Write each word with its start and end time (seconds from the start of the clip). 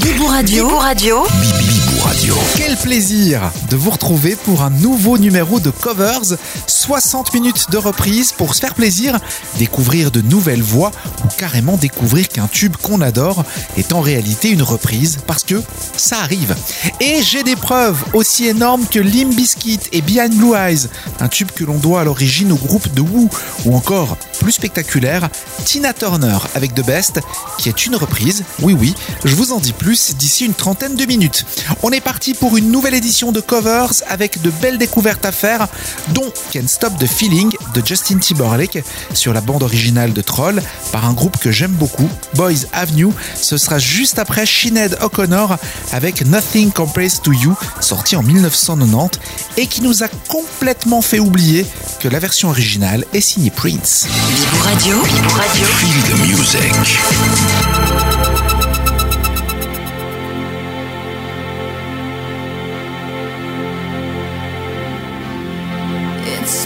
Bibou 0.00 0.26
Radio. 0.28 0.78
Radio. 0.78 1.69
Radio. 2.04 2.34
Quel 2.56 2.76
plaisir 2.76 3.50
de 3.68 3.76
vous 3.76 3.90
retrouver 3.90 4.36
pour 4.36 4.62
un 4.62 4.70
nouveau 4.70 5.18
numéro 5.18 5.60
de 5.60 5.70
Covers. 5.70 6.36
60 6.66 7.34
minutes 7.34 7.70
de 7.70 7.76
reprise 7.76 8.32
pour 8.32 8.54
se 8.54 8.60
faire 8.60 8.74
plaisir, 8.74 9.18
découvrir 9.58 10.10
de 10.10 10.20
nouvelles 10.20 10.62
voix 10.62 10.90
ou 11.24 11.28
carrément 11.36 11.76
découvrir 11.76 12.28
qu'un 12.28 12.46
tube 12.46 12.76
qu'on 12.76 13.00
adore 13.00 13.44
est 13.76 13.92
en 13.92 14.00
réalité 14.00 14.50
une 14.50 14.62
reprise 14.62 15.18
parce 15.26 15.44
que 15.44 15.62
ça 15.96 16.20
arrive. 16.20 16.54
Et 17.00 17.22
j'ai 17.22 17.42
des 17.42 17.56
preuves 17.56 18.02
aussi 18.12 18.46
énormes 18.46 18.86
que 18.86 18.98
Limp 18.98 19.34
Bizkit 19.34 19.80
et 19.92 20.00
Behind 20.00 20.34
Blue 20.34 20.54
Eyes, 20.54 20.88
un 21.20 21.28
tube 21.28 21.50
que 21.50 21.64
l'on 21.64 21.78
doit 21.78 22.00
à 22.00 22.04
l'origine 22.04 22.52
au 22.52 22.56
groupe 22.56 22.92
de 22.94 23.00
Who 23.00 23.28
ou 23.64 23.76
encore 23.76 24.16
plus 24.40 24.52
spectaculaire, 24.52 25.28
Tina 25.64 25.92
Turner 25.92 26.38
avec 26.54 26.74
The 26.74 26.84
Best 26.84 27.20
qui 27.58 27.68
est 27.68 27.86
une 27.86 27.96
reprise. 27.96 28.44
Oui 28.62 28.76
oui, 28.78 28.94
je 29.24 29.34
vous 29.34 29.52
en 29.52 29.58
dis 29.58 29.72
plus 29.72 30.16
d'ici 30.16 30.46
une 30.46 30.54
trentaine 30.54 30.96
de 30.96 31.04
minutes. 31.04 31.44
Est 31.92 32.00
parti 32.00 32.34
pour 32.34 32.56
une 32.56 32.70
nouvelle 32.70 32.94
édition 32.94 33.32
de 33.32 33.40
Covers 33.40 33.92
avec 34.08 34.42
de 34.42 34.50
belles 34.50 34.78
découvertes 34.78 35.24
à 35.24 35.32
faire, 35.32 35.68
dont 36.08 36.32
Can't 36.52 36.68
Stop 36.68 36.98
the 36.98 37.06
Feeling 37.06 37.50
de 37.74 37.82
Justin 37.84 38.18
Timberlake 38.18 38.84
sur 39.14 39.32
la 39.32 39.40
bande 39.40 39.62
originale 39.62 40.12
de 40.12 40.20
Troll 40.20 40.62
par 40.92 41.04
un 41.04 41.12
groupe 41.12 41.38
que 41.38 41.50
j'aime 41.50 41.72
beaucoup, 41.72 42.08
Boys 42.34 42.66
Avenue. 42.72 43.12
Ce 43.34 43.56
sera 43.56 43.78
juste 43.78 44.18
après 44.18 44.46
Sinead 44.46 44.98
O'Connor 45.00 45.56
avec 45.92 46.24
Nothing 46.26 46.70
Compares 46.70 47.20
to 47.22 47.32
You, 47.32 47.56
sorti 47.80 48.16
en 48.16 48.22
1990 48.22 49.18
et 49.56 49.66
qui 49.66 49.82
nous 49.82 50.02
a 50.02 50.08
complètement 50.28 51.02
fait 51.02 51.18
oublier 51.18 51.66
que 51.98 52.08
la 52.08 52.18
version 52.18 52.50
originale 52.50 53.04
est 53.12 53.20
signée 53.20 53.50
Prince. 53.50 54.06
Bibou 54.28 54.62
Radio. 54.62 55.02
Bibou 55.02 55.30
Radio. 55.30 55.64
Feel 55.64 56.02
the 56.02 56.16
music. 56.26 58.09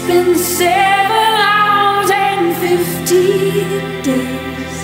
Been 0.07 0.35
seven 0.35 1.33
hours 1.49 2.11
and 2.11 2.55
fifteen 2.57 4.03
days 4.03 4.75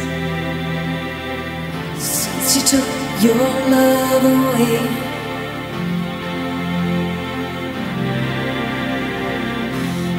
since 1.98 2.56
you 2.56 2.62
took 2.74 2.90
your 3.22 3.36
love 3.70 4.24
away. 4.26 4.80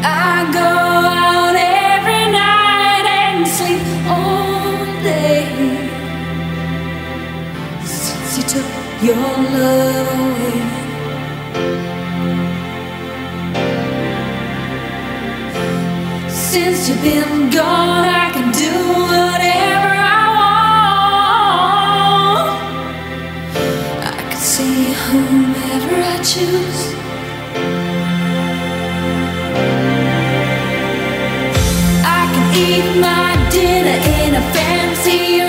I 0.04 0.50
go 0.52 0.60
out 0.60 1.56
every 1.56 2.24
night 2.32 3.06
and 3.22 3.48
sleep 3.48 3.82
all 4.08 4.86
day 5.02 5.46
since 7.84 8.38
you 8.38 8.44
took 8.54 8.70
your 9.02 9.16
love 9.58 10.08
away. 10.20 10.62
Since 16.52 16.84
you've 16.90 17.00
been 17.02 17.48
gone, 17.48 18.04
I 18.04 18.28
can 18.34 18.52
do 18.52 18.72
whatever 19.08 19.88
I 19.88 20.28
want. 20.36 22.48
I 24.04 24.06
can 24.28 24.36
see 24.36 24.92
whomever 25.04 25.96
I 26.14 26.16
choose. 26.22 26.82
I 32.04 32.06
can 32.34 32.46
eat 32.68 32.88
my 33.00 33.32
dinner 33.50 33.98
in 34.20 34.34
a 34.34 34.42
fancy 34.52 35.41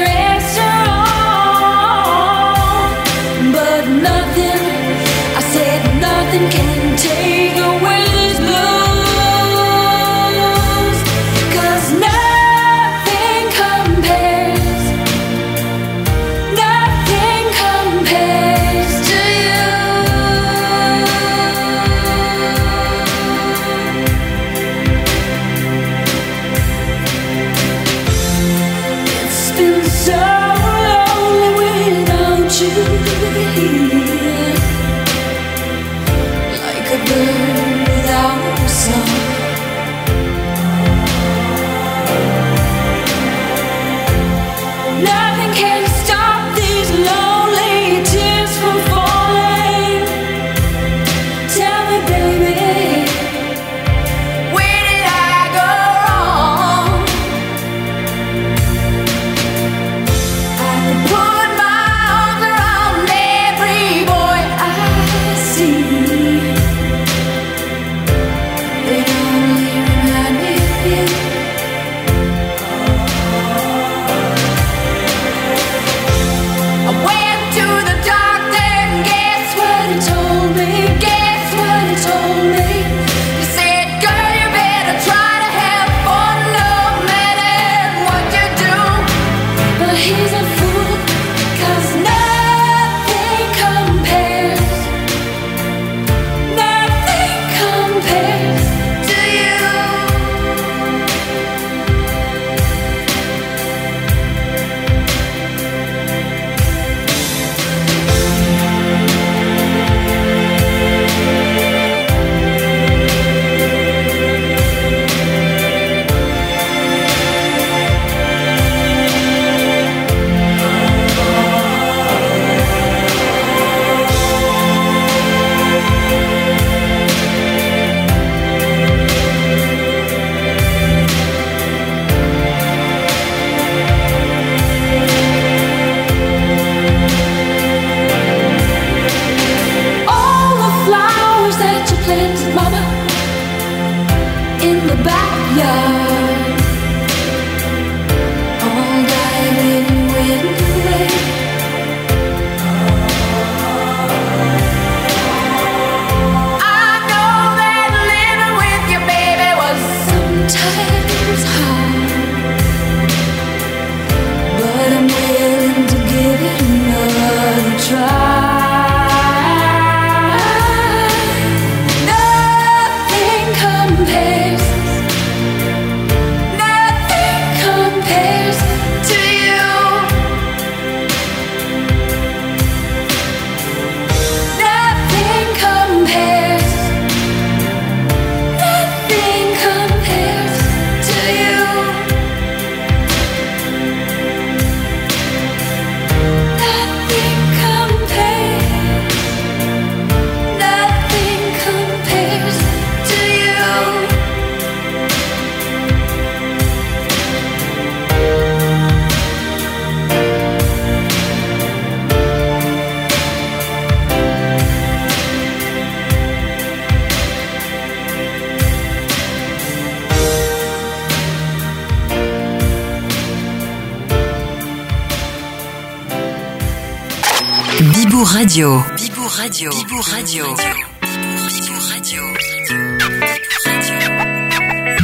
Radio. 228.44 228.84
Bibou 228.98 229.28
Radio. 229.38 229.70
Bibou 229.70 230.02
Radio. 230.02 230.44
Bibou 230.54 231.80
Radio. 231.88 232.22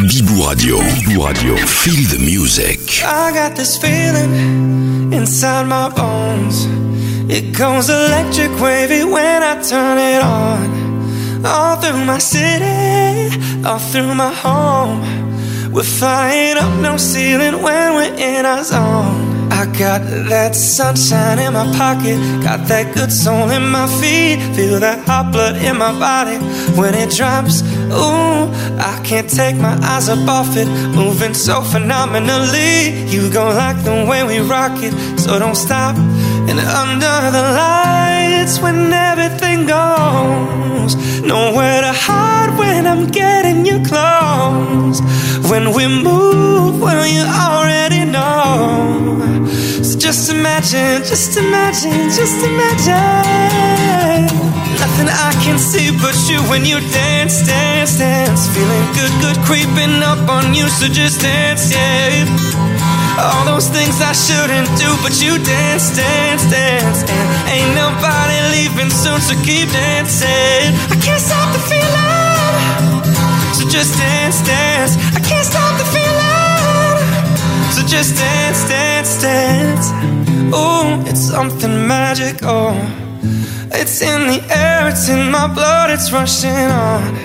Bibou 0.09 0.43
Radio. 0.43 0.77
Bibou 0.77 1.21
Radio. 1.21 1.55
Feel 1.55 2.05
the 2.09 2.19
music. 2.19 3.01
I 3.01 3.31
got 3.31 3.55
this 3.55 3.77
feeling 3.77 5.13
inside 5.13 5.67
my 5.67 5.87
bones. 5.87 6.67
It 7.29 7.57
goes 7.57 7.89
electric 7.89 8.59
wavy 8.59 9.05
when 9.05 9.41
I 9.41 9.61
turn 9.61 9.97
it 9.97 10.21
on. 10.21 11.45
All 11.45 11.77
through 11.77 12.03
my 12.03 12.19
city, 12.19 13.39
all 13.65 13.79
through 13.79 14.15
my 14.15 14.33
home. 14.33 14.99
We're 15.71 15.83
flying 15.83 16.57
up 16.57 16.77
no 16.81 16.97
ceiling 16.97 17.61
when 17.61 17.93
we're 17.95 18.15
in 18.15 18.45
our 18.45 18.65
zone. 18.65 19.18
I 19.59 19.65
got 19.77 19.99
that 20.29 20.55
sunshine 20.55 21.37
in 21.37 21.51
my 21.51 21.65
pocket, 21.75 22.15
got 22.41 22.65
that 22.69 22.95
good 22.95 23.11
soul 23.11 23.49
in 23.49 23.67
my 23.67 23.87
feet. 23.99 24.39
Feel 24.55 24.79
that 24.79 25.05
hot 25.05 25.33
blood 25.33 25.57
in 25.57 25.77
my 25.77 25.91
body 25.99 26.37
when 26.79 26.93
it 26.93 27.11
drops. 27.11 27.61
Ooh, 27.91 28.47
I 28.79 29.01
can't 29.03 29.29
take 29.29 29.57
my 29.57 29.77
eyes 29.83 30.07
up 30.07 30.25
off 30.29 30.55
it, 30.55 30.69
moving 30.95 31.33
so 31.33 31.59
phenomenally. 31.59 33.03
You 33.11 33.29
gon' 33.29 33.53
like 33.53 33.83
the 33.83 34.07
way 34.09 34.23
we 34.23 34.39
rock 34.39 34.81
it, 34.81 34.93
so 35.19 35.37
don't 35.37 35.55
stop. 35.55 35.97
And 36.47 36.57
under 36.57 37.17
the 37.35 37.45
lights, 37.59 38.61
when 38.61 38.93
everything 38.93 39.65
goes, 39.67 40.95
nowhere 41.21 41.81
to 41.81 41.91
hide 41.91 42.57
when 42.57 42.87
I'm 42.87 43.07
getting 43.07 43.65
you 43.65 43.83
close. 43.83 45.01
When 45.51 45.73
we 45.73 45.85
move, 45.85 46.79
well, 46.79 47.05
you 47.05 47.23
already 47.27 48.05
know. 48.05 49.48
Just 50.09 50.31
imagine, 50.31 51.05
just 51.05 51.37
imagine, 51.37 52.09
just 52.09 52.41
imagine. 52.41 54.25
Nothing 54.81 55.05
I 55.05 55.37
can 55.45 55.59
see 55.59 55.93
but 56.01 56.17
you 56.25 56.41
when 56.49 56.65
you 56.65 56.81
dance, 56.89 57.45
dance, 57.45 57.99
dance. 57.99 58.49
Feeling 58.49 58.85
good, 58.97 59.13
good 59.21 59.37
creeping 59.45 60.01
up 60.01 60.27
on 60.27 60.55
you, 60.55 60.67
so 60.67 60.87
just 60.87 61.21
dance, 61.21 61.69
yeah. 61.69 62.25
All 63.21 63.45
those 63.45 63.69
things 63.69 64.01
I 64.01 64.17
shouldn't 64.17 64.73
do, 64.81 64.89
but 65.05 65.13
you 65.21 65.37
dance, 65.45 65.93
dance, 65.95 66.41
dance. 66.49 67.05
And 67.05 67.29
ain't 67.53 67.75
nobody 67.77 68.41
leaving 68.57 68.89
soon, 68.89 69.21
so 69.21 69.37
keep 69.45 69.69
dancing. 69.69 70.73
I 70.89 70.97
can't 71.05 71.21
stop 71.21 71.53
the 71.53 71.61
feeling. 71.69 73.05
So 73.53 73.61
just 73.69 73.93
dance, 73.93 74.41
dance. 74.41 74.97
I 75.13 75.21
can't 75.21 75.45
stop 75.45 75.77
the 75.77 75.85
feeling. 75.93 76.28
Just 77.89 78.17
dance, 78.17 78.69
dance, 78.69 79.19
dance. 79.19 79.89
Ooh, 80.53 81.09
it's 81.09 81.21
something 81.21 81.87
magical. 81.87 82.47
Oh. 82.47 83.69
It's 83.73 84.03
in 84.03 84.27
the 84.27 84.45
air, 84.55 84.89
it's 84.89 85.09
in 85.09 85.31
my 85.31 85.47
blood, 85.51 85.89
it's 85.89 86.11
rushing 86.11 86.51
on. 86.51 87.15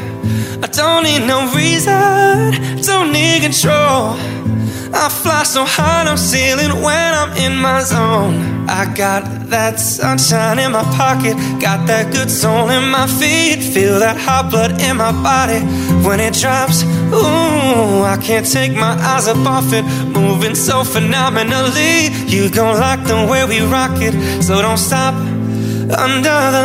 I 0.65 0.69
don't 0.69 1.05
need 1.05 1.27
no 1.27 1.53
reason, 1.55 2.81
don't 2.81 3.13
need 3.13 3.43
control. 3.43 4.17
I 4.93 5.09
fly 5.09 5.43
so 5.45 5.65
high, 5.65 6.05
no 6.05 6.17
ceiling 6.17 6.83
when 6.83 7.15
I'm 7.15 7.33
in 7.37 7.57
my 7.57 7.81
zone. 7.83 8.69
I 8.69 8.93
got 8.95 9.23
that 9.51 9.79
sunshine 9.79 10.59
in 10.59 10.73
my 10.73 10.83
pocket, 10.97 11.35
got 11.61 11.87
that 11.87 12.13
good 12.13 12.31
soul 12.31 12.71
in 12.71 12.89
my 12.91 13.07
feet. 13.07 13.63
Feel 13.63 13.99
that 14.01 14.17
hot 14.17 14.51
blood 14.51 14.81
in 14.81 14.97
my 14.97 15.13
body 15.13 15.61
when 16.07 16.21
it 16.21 16.35
drops. 16.35 16.83
Ooh, 17.13 18.03
I 18.03 18.19
can't 18.23 18.51
take 18.51 18.73
my 18.73 18.95
eyes 19.13 19.29
up 19.29 19.39
off 19.47 19.73
it, 19.73 19.85
moving 20.09 20.55
so 20.55 20.85
phenomenally. 20.85 22.09
You 22.27 22.51
gon' 22.51 22.79
like 22.81 23.05
the 23.05 23.27
way 23.31 23.45
we 23.45 23.61
rock 23.61 24.01
it, 24.01 24.15
so 24.43 24.61
don't 24.63 24.79
stop. 24.79 25.15
Under 25.15 26.39
the 26.57 26.65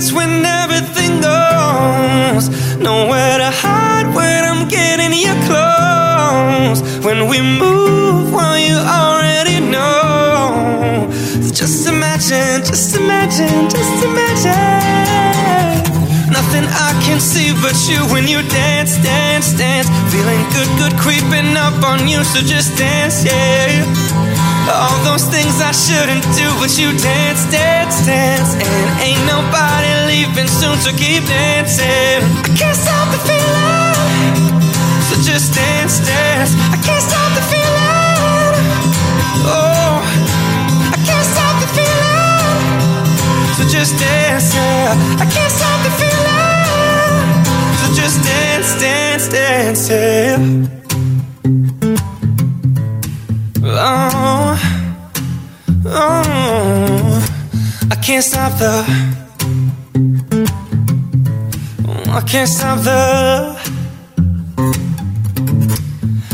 lights 0.00 0.12
when 0.12 0.44
everything 0.44 1.20
goes, 1.20 2.48
nowhere 2.78 3.38
to 3.38 3.50
hide 3.50 4.14
when 4.14 4.44
I'm 4.44 4.68
getting 4.68 5.12
you 5.12 5.32
close. 5.46 6.80
When 7.04 7.28
we 7.28 7.40
move, 7.40 8.32
well, 8.32 8.58
you 8.58 8.76
already 8.76 9.60
know. 9.60 11.08
Just 11.52 11.86
imagine, 11.86 12.64
just 12.64 12.96
imagine, 12.96 13.68
just 13.68 14.04
imagine. 14.04 15.12
Nothing 16.32 16.64
I 16.64 16.92
can 17.04 17.20
see 17.20 17.52
but 17.60 17.76
you 17.88 18.00
when 18.12 18.26
you 18.28 18.42
dance, 18.48 18.96
dance, 19.02 19.52
dance. 19.52 19.88
Feeling 20.12 20.42
good, 20.54 20.70
good 20.78 20.94
creeping 21.00 21.56
up 21.56 21.82
on 21.84 22.08
you, 22.08 22.24
so 22.24 22.40
just 22.40 22.76
dance, 22.78 23.24
yeah. 23.24 24.19
All 24.70 24.98
those 25.02 25.26
things 25.26 25.60
I 25.60 25.72
shouldn't 25.72 26.22
do, 26.38 26.46
but 26.62 26.70
you 26.78 26.94
dance, 26.96 27.42
dance, 27.50 28.06
dance. 28.06 28.54
And 28.54 28.86
ain't 29.02 29.24
nobody 29.26 29.90
leaving 30.06 30.46
soon, 30.46 30.78
so 30.78 30.90
keep 30.94 31.26
dancing. 31.26 32.22
I 32.46 32.50
can't 32.54 32.78
stop 32.78 33.10
the 33.10 33.18
feeling. 33.26 34.60
So 35.10 35.14
just 35.26 35.54
dance, 35.54 35.98
dance. 36.06 36.54
I 36.70 36.78
can't 36.86 37.02
stop 37.02 37.30
the 37.34 37.42
feeling. 37.50 38.54
Oh, 39.50 39.98
I 40.94 40.98
can't 41.02 41.26
stop 41.34 41.54
the 41.58 41.68
feeling. 41.74 42.70
So 43.58 43.62
just 43.66 43.98
dance, 43.98 44.54
yeah. 44.54 44.94
I 45.18 45.26
can't 45.26 45.52
stop 45.52 45.78
the 45.82 45.92
feeling. 45.98 46.60
So 47.80 47.86
just 47.98 48.22
dance, 48.22 48.70
dance, 48.80 49.28
dance, 49.28 49.88
yeah. 49.90 50.38
Oh, 53.72 54.49
oh, 55.92 57.28
I 57.90 57.96
can't 57.96 58.24
stop 58.24 58.52
the. 58.58 58.84
Oh, 61.88 62.12
I 62.12 62.20
can't 62.22 62.48
stop 62.48 62.78
the. 62.80 63.56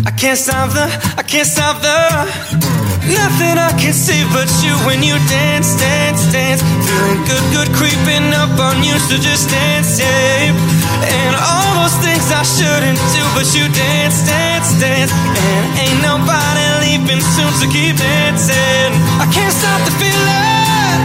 I 0.06 0.10
can't 0.10 0.38
stop 0.38 0.70
the. 0.72 0.86
I 1.16 1.22
can't 1.22 1.46
stop 1.46 1.80
the. 1.82 2.66
Nothing 3.06 3.58
I 3.58 3.70
can 3.78 3.92
see 3.92 4.24
but 4.32 4.50
you 4.64 4.74
when 4.86 5.02
you 5.02 5.14
dance, 5.28 5.78
dance, 5.78 6.32
dance. 6.32 6.62
Feeling 6.62 7.22
good, 7.24 7.44
good 7.52 7.68
creeping 7.76 8.34
up 8.34 8.58
on 8.58 8.82
you, 8.82 8.98
so 8.98 9.16
just 9.16 9.48
dance, 9.48 9.98
yeah. 10.00 10.85
And 11.02 11.34
all 11.36 11.84
those 11.84 11.96
things 12.00 12.24
I 12.32 12.42
shouldn't 12.42 13.00
do, 13.12 13.22
but 13.36 13.46
you 13.52 13.68
dance, 13.68 14.24
dance, 14.24 14.72
dance. 14.80 15.12
And 15.12 15.64
ain't 15.76 16.00
nobody 16.02 16.64
leaving 16.84 17.20
soon, 17.20 17.52
so 17.58 17.66
keep 17.68 17.96
dancing. 17.96 18.90
I 19.20 19.26
can't 19.28 19.52
stop 19.52 19.80
the 19.84 19.94
feeling. 20.00 21.00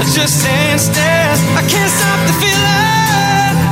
I 0.00 0.04
just 0.12 0.44
dance, 0.44 0.88
dance. 0.88 1.40
I 1.56 1.62
can't 1.64 1.90
stop 1.90 2.20
the 2.28 2.34
feeling. 2.40 3.65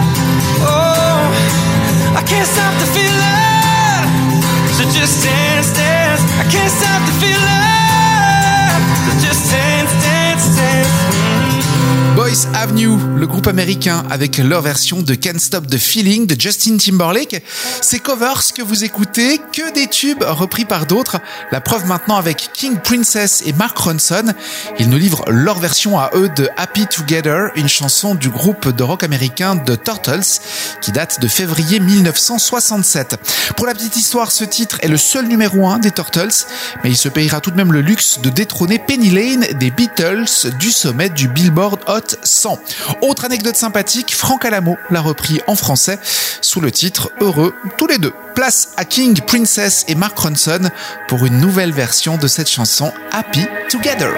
Groupe 13.45 13.59
américain 13.59 14.05
avec 14.11 14.39
leur 14.39 14.63
version 14.63 15.03
de 15.03 15.15
Can't 15.15 15.39
Stop 15.39 15.67
the 15.67 15.77
Feeling 15.77 16.27
de 16.27 16.41
Justin 16.41 16.79
Timberlake. 16.79 17.43
Ces 17.83 17.99
covers 17.99 18.55
que 18.57 18.63
vous 18.63 18.85
écoutez, 18.85 19.39
que 19.53 19.71
des 19.75 19.87
tubes 19.87 20.23
repris 20.23 20.65
par 20.65 20.87
d'autres. 20.87 21.19
La 21.53 21.61
preuve 21.61 21.85
maintenant 21.87 22.17
avec 22.17 22.51
King 22.55 22.79
Princess 22.83 23.43
et 23.45 23.53
Mark 23.53 23.77
Ronson. 23.77 24.33
Ils 24.79 24.89
nous 24.89 24.97
livrent 24.97 25.25
leur 25.29 25.59
version 25.59 25.99
à 25.99 26.11
eux 26.15 26.31
de 26.35 26.49
Happy 26.57 26.87
Together, 26.87 27.51
une 27.55 27.69
chanson 27.69 28.15
du 28.15 28.31
groupe 28.31 28.69
de 28.69 28.83
rock 28.83 29.03
américain 29.03 29.59
The 29.59 29.83
Turtles 29.83 30.41
qui 30.81 30.93
date 30.93 31.21
de 31.21 31.29
février 31.29 31.81
1967. 31.81 33.19
Pour 33.57 33.67
la 33.67 33.75
petite 33.75 33.97
histoire, 33.97 34.31
ce 34.31 34.45
titre 34.45 34.79
est 34.81 34.89
le 34.89 34.97
seul 34.97 35.27
numéro 35.27 35.67
1 35.67 35.81
des 35.81 35.91
Turtles, 35.91 36.47
mais 36.83 36.91
il 36.91 36.97
se 36.97 37.11
payera 37.11 37.41
tout 37.41 37.51
de 37.51 37.57
même 37.57 37.73
le 37.73 37.83
luxe 37.83 38.21
de 38.23 38.31
détrôner 38.31 38.79
Penny 38.79 39.11
Lane 39.11 39.47
des 39.59 39.71
Beatles 39.71 40.53
du 40.59 40.71
sommet 40.71 41.11
du 41.11 41.29
Billboard 41.29 41.81
Hot 41.89 42.17
100. 42.23 42.59
Autre 43.03 43.27
anecdote 43.35 43.57
sympathique, 43.57 44.14
Franck 44.14 44.45
Alamo 44.45 44.79
l'a 44.91 45.00
repris 45.00 45.41
en 45.49 45.57
français 45.57 45.99
sous 46.41 46.61
le 46.61 46.71
titre 46.71 47.11
Heureux 47.21 47.53
tous 47.76 47.88
les 47.88 47.99
deux. 47.99 48.12
Place 48.37 48.69
à 48.76 48.85
King, 48.85 49.21
Princess 49.26 49.85
et 49.88 49.97
Mark 49.97 50.17
Ronson 50.17 50.71
pour 51.09 51.26
une 51.26 51.38
nouvelle 51.38 51.73
version 51.73 52.17
de 52.17 52.29
cette 52.29 52.49
chanson 52.49 52.93
Happy 53.11 53.45
Together. 53.69 54.12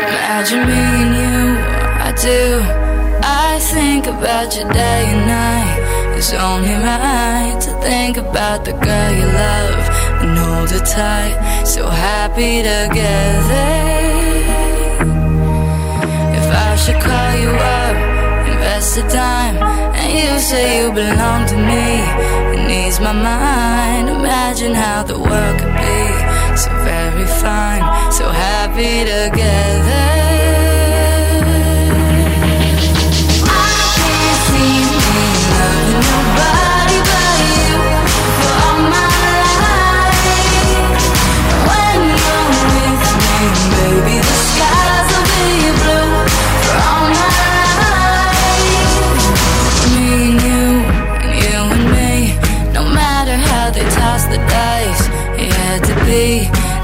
the 18.96 19.02
time. 19.08 19.56
And 20.00 20.10
you 20.18 20.38
say 20.38 20.80
you 20.80 20.90
belong 20.90 21.46
to 21.48 21.56
me. 21.56 21.86
It 22.54 22.66
needs 22.66 22.98
my 22.98 23.12
mind. 23.12 24.08
Imagine 24.08 24.74
how 24.74 25.02
the 25.02 25.18
world 25.18 25.56
could 25.60 25.76
be 25.86 26.00
so 26.56 26.70
very 26.82 27.26
fine, 27.42 27.84
so 28.10 28.28
happy 28.30 29.04
together. 29.04 30.36
baby 43.76 44.15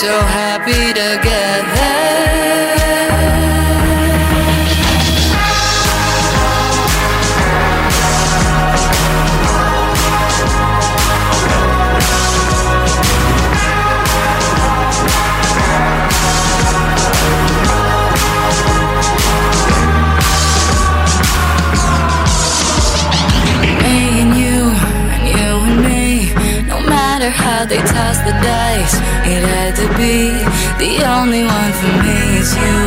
so 0.00 0.08
happy 0.08 0.49
the 30.10 31.04
only 31.06 31.44
one 31.44 31.72
for 31.72 31.92
me. 32.02 32.38
is 32.38 32.54
you 32.56 32.78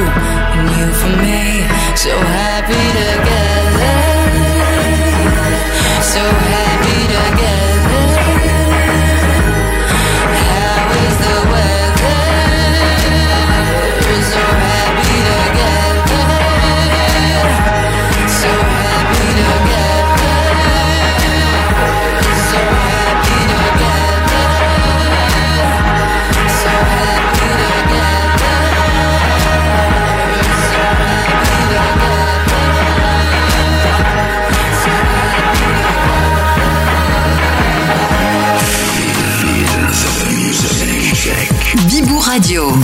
and 0.55 0.67
you 0.75 0.87
for 0.99 1.13
me. 1.23 1.63
So 1.95 2.11
happy 2.17 2.73
to. 2.73 3.22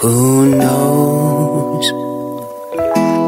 Who 0.00 0.50
knows? 0.50 1.86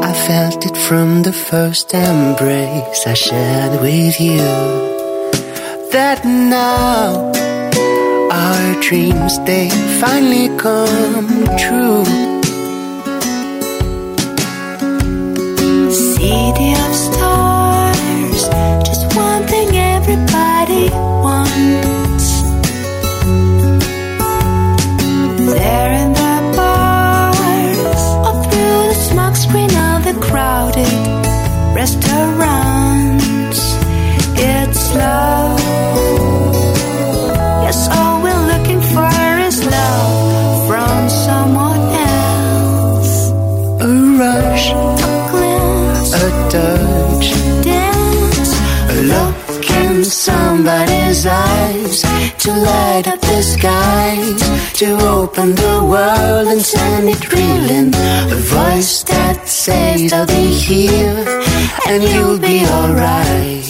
I 0.03 0.13
felt 0.27 0.65
it 0.65 0.77
from 0.77 1.23
the 1.23 1.33
first 1.33 1.93
embrace 1.93 3.07
I 3.07 3.15
shared 3.15 3.81
with 3.81 4.21
you. 4.21 4.49
That 5.91 6.23
now 6.25 7.31
our 8.31 8.81
dreams 8.81 9.39
they 9.45 9.69
finally 9.99 10.55
come 10.57 11.45
true. 11.57 12.29
of 16.31 16.95
stars, 16.95 17.18
to 52.49 52.61
light 52.61 53.07
up 53.07 53.21
the 53.21 53.41
skies, 53.41 54.41
to 54.79 54.87
open 55.17 55.55
the 55.55 55.77
world 55.93 56.47
and 56.47 56.61
send 56.61 57.07
it 57.09 57.23
reeling. 57.33 57.93
A 58.35 58.39
voice 58.57 59.03
that 59.03 59.47
says 59.47 60.11
I'll 60.13 60.25
be 60.25 60.47
here 60.69 61.25
and 61.87 62.01
you'll 62.11 62.39
be 62.39 62.57
alright. 62.77 63.67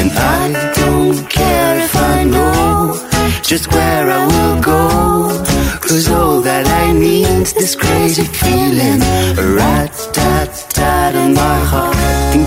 And 0.00 0.10
I 0.38 0.72
don't 0.80 1.20
care 1.38 1.76
if 1.86 1.94
I 1.96 2.24
know 2.24 2.98
just 3.42 3.66
where 3.72 4.06
I 4.18 4.22
will 4.32 4.56
go. 4.72 4.82
Cause 5.84 6.08
all 6.08 6.40
that 6.40 6.66
I 6.66 6.92
need's 6.92 7.52
this 7.52 7.76
crazy 7.76 8.24
feeling. 8.24 9.00
A 9.42 9.46
rat 9.58 9.92
tat 10.12 10.50
tat 10.70 11.14
in 11.14 11.34
my 11.34 11.58
heart. 11.70 11.93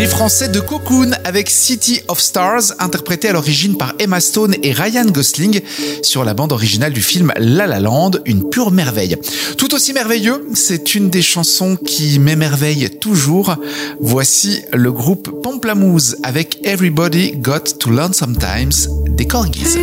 Les 0.00 0.06
Français 0.06 0.48
de 0.48 0.60
Cocoon 0.60 1.10
avec 1.24 1.50
City 1.50 2.00
of 2.08 2.18
Stars, 2.18 2.72
interprété 2.78 3.28
à 3.28 3.34
l'origine 3.34 3.76
par 3.76 3.92
Emma 3.98 4.18
Stone 4.18 4.56
et 4.62 4.72
Ryan 4.72 5.04
Gosling 5.04 5.60
sur 6.00 6.24
la 6.24 6.32
bande 6.32 6.52
originale 6.52 6.94
du 6.94 7.02
film 7.02 7.34
La 7.36 7.66
La 7.66 7.80
Land, 7.80 8.12
une 8.24 8.48
pure 8.48 8.70
merveille. 8.70 9.18
Tout 9.58 9.74
aussi 9.74 9.92
merveilleux, 9.92 10.48
c'est 10.54 10.94
une 10.94 11.10
des 11.10 11.20
chansons 11.20 11.76
qui 11.76 12.18
m'émerveille 12.18 12.88
toujours. 12.98 13.56
Voici 14.00 14.62
le 14.72 14.90
groupe 14.90 15.42
Pamplamousse 15.42 16.16
avec 16.22 16.56
Everybody 16.64 17.32
Got 17.32 17.76
to 17.78 17.90
Learn 17.90 18.14
Sometimes 18.14 18.88
des 19.06 19.26
Corgis. 19.26 19.76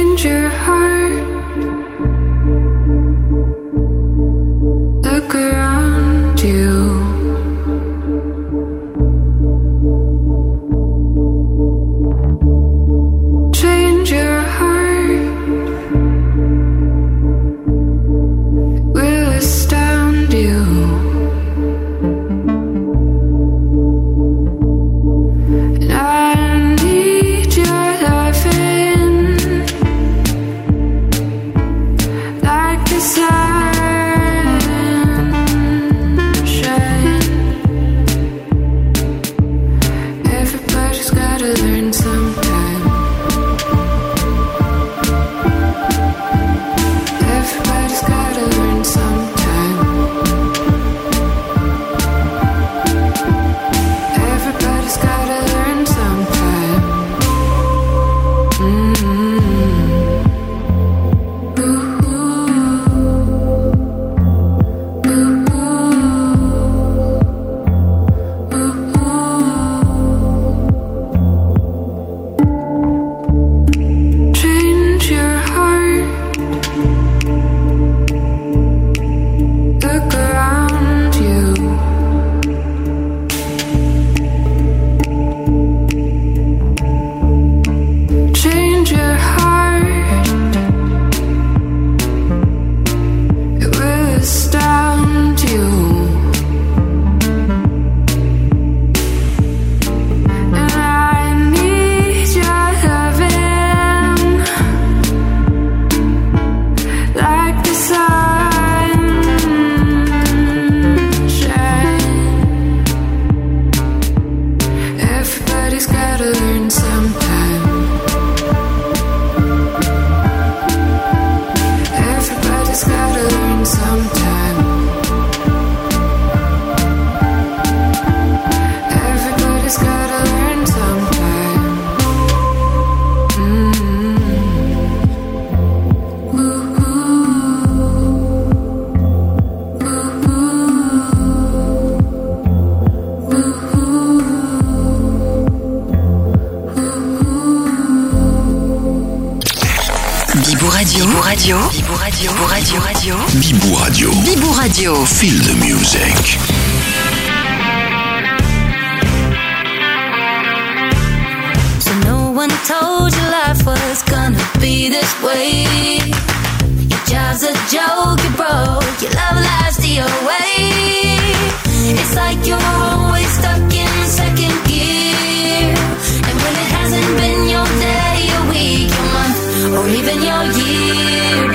Even 179.89 180.21
your 180.21 180.43
year, 180.59 181.46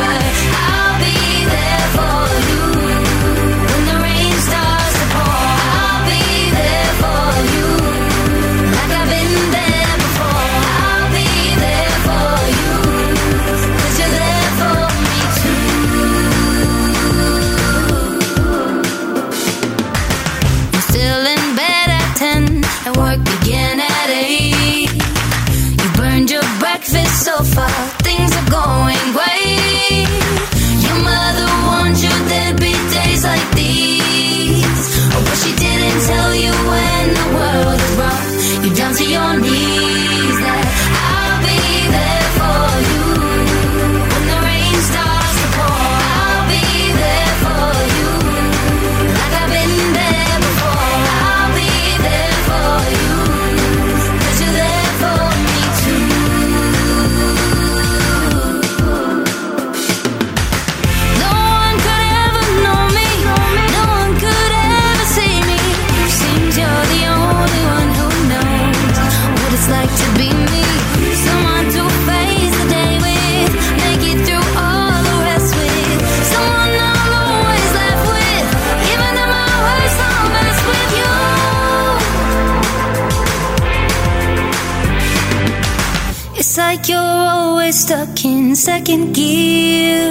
second 88.62 89.12
gear. 89.12 90.07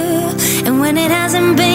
And 0.66 0.78
when 0.78 0.98
it 0.98 1.10
hasn't 1.10 1.56
been 1.56 1.71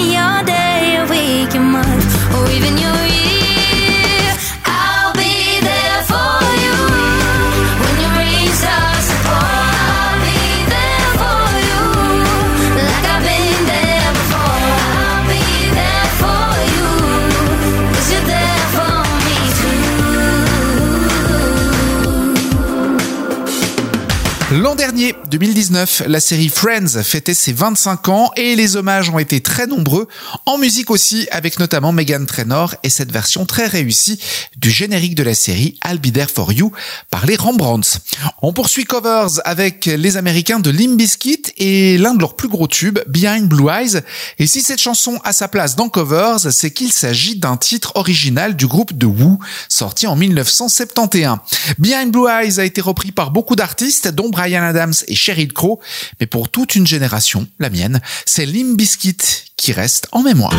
L'an 24.57 24.73
dernier, 24.73 25.13
2019, 25.29 26.03
la 26.07 26.19
série 26.19 26.49
Friends 26.49 27.03
fêtait 27.03 27.35
ses 27.35 27.53
25 27.53 28.09
ans 28.09 28.31
et 28.35 28.55
les 28.55 28.75
hommages 28.75 29.07
ont 29.11 29.19
été 29.19 29.39
très 29.39 29.67
nombreux, 29.67 30.07
en 30.47 30.57
musique 30.57 30.89
aussi, 30.89 31.27
avec 31.29 31.59
notamment 31.59 31.91
Megan 31.91 32.25
Trainor 32.25 32.73
et 32.81 32.89
cette 32.89 33.11
version 33.11 33.45
très 33.45 33.67
réussie 33.67 34.19
du 34.55 34.71
générique 34.71 35.13
de 35.13 35.21
la 35.21 35.35
série 35.35 35.77
I'll 35.87 35.99
Be 35.99 36.11
There 36.11 36.25
For 36.33 36.51
You 36.51 36.71
par 37.11 37.27
les 37.27 37.35
Rembrandts. 37.35 37.99
On 38.41 38.51
poursuit 38.51 38.85
covers 38.85 39.29
avec 39.45 39.85
les 39.85 40.17
Américains 40.17 40.59
de 40.59 40.71
Limp 40.71 40.97
Bizkit 40.97 41.53
et 41.57 41.99
l'un 41.99 42.15
de 42.15 42.19
leurs 42.19 42.35
plus 42.35 42.47
gros 42.47 42.67
tubes, 42.67 42.97
Behind 43.07 43.47
Blue 43.47 43.69
Eyes. 43.69 44.01
Et 44.39 44.47
si 44.47 44.61
cette 44.61 44.81
chanson 44.81 45.19
a 45.23 45.33
sa 45.33 45.47
place 45.47 45.75
dans 45.75 45.89
covers, 45.89 46.51
c'est 46.51 46.71
qu'il 46.71 46.91
s'agit 46.91 47.35
d'un 47.35 47.57
titre 47.57 47.91
original 47.93 48.55
du 48.55 48.65
groupe 48.65 48.97
The 48.97 49.03
Who, 49.03 49.37
sorti 49.69 50.07
en 50.07 50.15
1971. 50.15 51.37
Behind 51.77 52.11
Blue 52.11 52.27
Eyes 52.27 52.59
a 52.59 52.65
été 52.65 52.81
repris 52.81 53.11
par 53.11 53.29
beaucoup 53.29 53.55
d'artistes, 53.55 54.07
dont 54.07 54.29
Brian 54.29 54.46
Adams 54.55 54.93
et 55.07 55.15
Sheryl 55.15 55.53
Crow, 55.53 55.79
mais 56.19 56.27
pour 56.27 56.49
toute 56.49 56.75
une 56.75 56.87
génération, 56.87 57.47
la 57.59 57.69
mienne, 57.69 58.01
c'est 58.25 58.45
Limp 58.45 58.77
Bizkit 58.77 59.17
qui 59.55 59.71
reste 59.71 60.07
en 60.11 60.23
mémoire. 60.23 60.53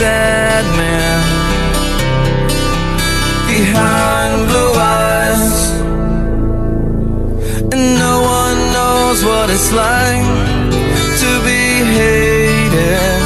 Sad 0.00 0.64
man 0.80 1.20
behind 3.50 4.48
blue 4.48 4.72
eyes. 4.96 5.54
And 7.74 7.84
no 8.04 8.14
one 8.40 8.58
knows 8.76 9.18
what 9.28 9.46
it's 9.54 9.70
like 9.84 10.26
to 11.22 11.30
be 11.48 11.64
hated, 11.98 13.22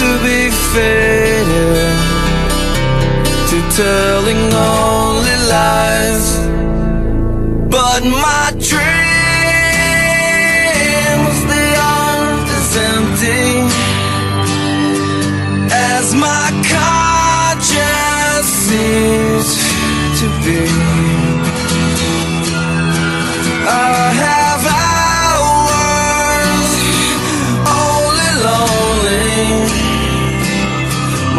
to 0.00 0.08
be 0.26 0.40
faded 0.72 1.96
to 3.50 3.58
telling 3.82 4.42
only 4.76 5.36
lies. 5.54 6.26
But 7.74 8.00
my 8.24 8.46
dreams, 8.68 8.99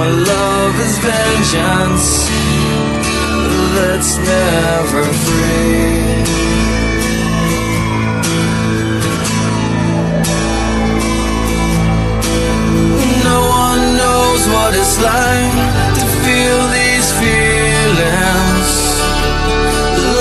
My 0.01 0.09
love 0.09 0.79
is 0.79 0.97
vengeance 0.97 2.07
that's 3.75 4.17
never 4.17 5.03
free. 5.25 6.01
No 13.29 13.39
one 13.63 13.83
knows 14.01 14.41
what 14.53 14.71
it's 14.73 14.97
like 15.11 15.57
to 15.99 16.05
feel 16.25 16.61
these 16.79 17.07
feelings 17.21 18.69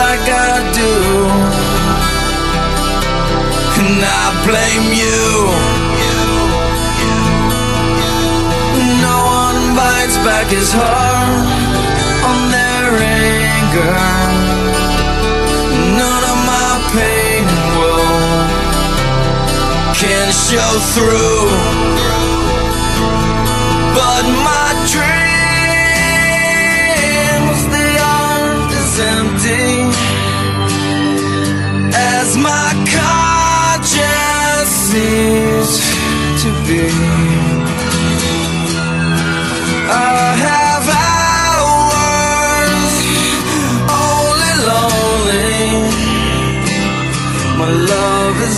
like 0.02 0.26
I 0.28 0.56
do. 0.80 0.92
And 3.80 4.04
I 4.04 4.26
blame 4.44 4.92
you. 4.92 5.79
One 10.00 10.16
back 10.24 10.46
his 10.46 10.72
heart 10.72 11.46
on 12.30 12.40
their 12.56 12.90
anger. 13.28 14.00
None 16.00 16.24
of 16.32 16.38
my 16.52 16.72
pain 16.94 17.44
and 17.54 17.68
woe 17.78 18.40
can 20.00 20.28
show 20.46 20.72
through. 20.94 21.48
But 23.98 24.24
my 24.48 24.68
dreams 24.92 25.20
empty 29.00 29.68
as 31.94 32.36
my 32.36 32.68
just 33.94 34.72
seems 34.90 35.72
to 36.42 36.50
be. 36.66 37.49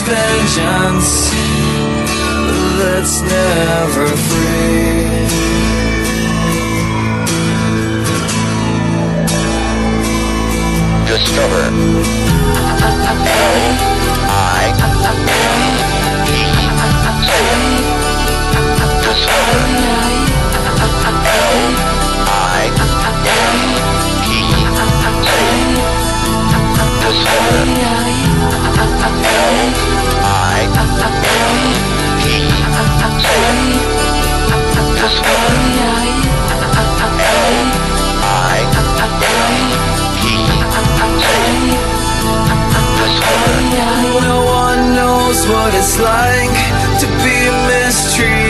Vengeance 0.05 1.31
that's 2.79 3.21
never 3.23 4.07
free. 4.07 4.93
Discover. 11.07 11.65
I. 14.29 15.82
No 44.23 44.45
one 44.45 44.95
what 45.49 45.75
it's 45.75 45.99
like 45.99 46.57
to 47.01 47.07
be 47.25 47.39
mistreated, 47.69 48.42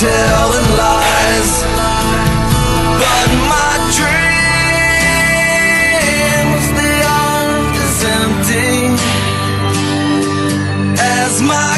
telling 0.00 0.68
lies, 0.80 1.52
but 3.02 3.28
my 3.52 3.72
dreams 3.98 4.24
they 6.80 6.96
aren't 7.20 7.76
as 7.86 7.98
empty 8.18 8.72
as 10.98 11.32
my 11.42 11.72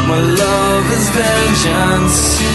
My 0.09 0.21
love 0.41 0.85
is 0.97 1.05
vengeance 1.13 2.54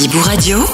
Bibou 0.00 0.24
Radio. 0.24 0.56
You 0.56 0.64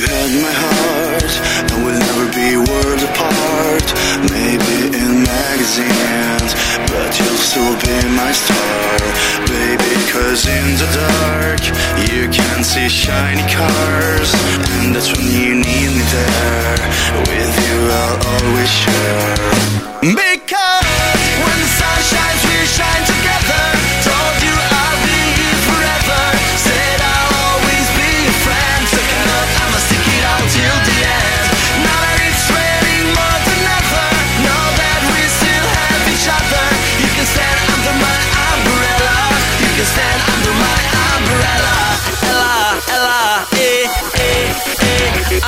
had 0.00 0.32
my 0.40 0.56
heart, 0.56 1.32
and 1.70 1.84
we'll 1.84 2.00
never 2.00 2.32
be 2.32 2.56
apart. 3.04 3.84
Maybe 4.32 4.88
in 4.96 5.20
magazines, 5.22 6.56
but 6.88 7.12
you'll 7.18 7.36
still 7.36 7.76
be 7.84 8.08
my 8.16 8.32
star, 8.32 8.96
shiny 12.88 13.42
cars, 13.52 14.32
and 14.80 14.94
that's 14.94 15.10
when 15.16 15.26
you 15.26 15.45
need. 16.16 16.80
With 17.28 17.54
you, 17.66 17.78
I'll 18.00 18.18
always 18.32 18.70
share. 18.70 19.36
Because 20.00 20.35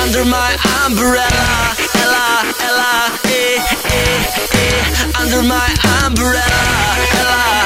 Under 0.09 0.25
my 0.25 0.57
umbrella. 0.87 1.75
Ella, 1.93 2.41
Ella, 2.65 3.13
eh, 3.25 3.61
eh, 3.93 4.25
eh. 4.57 5.21
Under 5.21 5.43
my 5.43 5.69
umbrella. 6.03 6.63
Ella, 7.19 7.58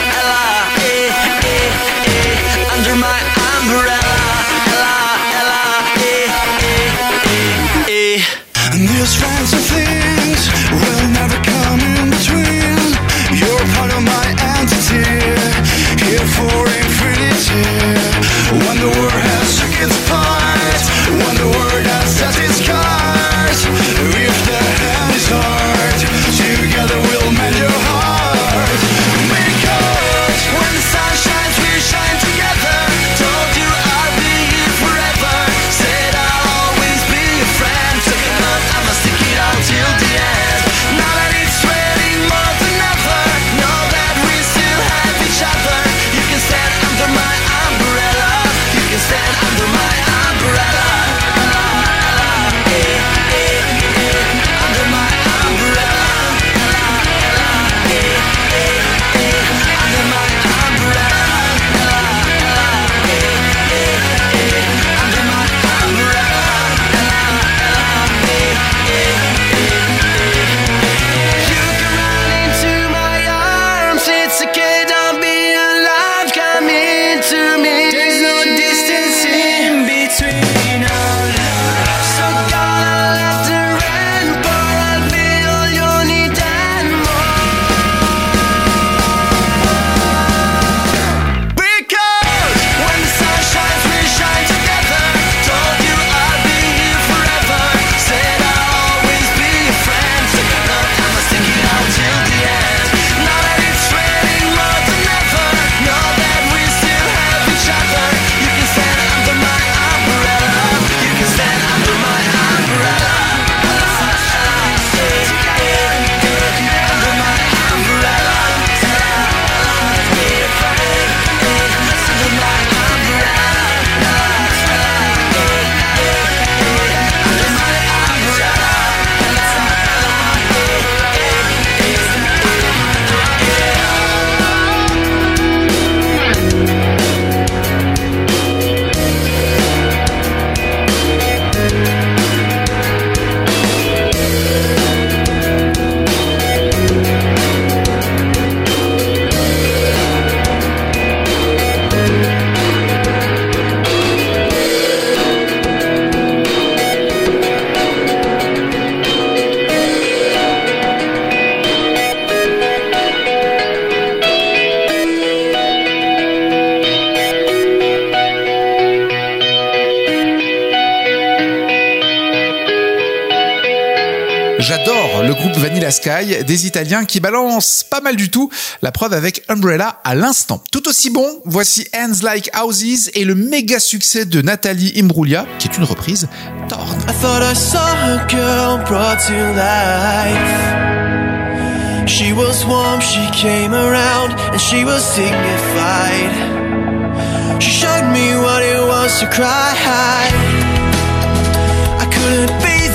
J'adore 174.59 175.23
le 175.23 175.33
groupe 175.33 175.55
Vanilla 175.57 175.91
Sky, 175.91 176.43
des 176.45 176.67
Italiens 176.67 177.05
qui 177.05 177.19
balancent 177.19 177.83
pas 177.83 178.01
mal 178.01 178.15
du 178.15 178.29
tout. 178.29 178.49
La 178.81 178.91
preuve 178.91 179.13
avec 179.13 179.43
Umbrella 179.49 179.99
à 180.03 180.15
l'instant. 180.15 180.63
Tout 180.71 180.87
aussi 180.87 181.09
bon, 181.09 181.25
voici 181.45 181.87
Hands 181.95 182.23
Like 182.23 182.49
Houses 182.55 183.09
et 183.13 183.25
le 183.25 183.35
méga 183.35 183.79
succès 183.79 184.25
de 184.25 184.41
Nathalie 184.41 184.93
Imbruglia, 184.97 185.45
qui 185.59 185.67
est 185.67 185.77
une 185.77 185.83
reprise 185.83 186.27
Torn. 186.69 186.97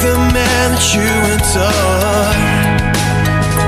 The 0.03 0.15
man 0.31 0.67
that 0.79 0.87
you 0.95 1.11
adore. 1.35 2.31